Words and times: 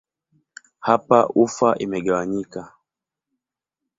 Hapa 0.87 1.17
ufa 1.43 1.69
imegawanyika. 1.83 2.61